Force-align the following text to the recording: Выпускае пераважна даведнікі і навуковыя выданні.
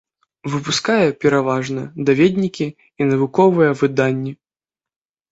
Выпускае 0.51 1.09
пераважна 1.25 1.83
даведнікі 2.07 2.67
і 2.69 3.01
навуковыя 3.11 3.75
выданні. 3.83 4.33